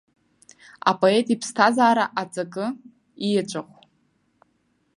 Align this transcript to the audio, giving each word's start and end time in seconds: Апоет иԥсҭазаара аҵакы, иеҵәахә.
Апоет 0.89 1.27
иԥсҭазаара 1.33 2.05
аҵакы, 2.21 2.65
иеҵәахә. 3.27 3.75